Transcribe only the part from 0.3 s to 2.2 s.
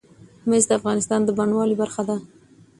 مس د افغانستان د بڼوالۍ برخه ده.